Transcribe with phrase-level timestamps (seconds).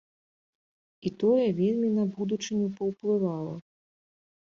[1.09, 3.55] І тое вельмі на будучыню паўплывала.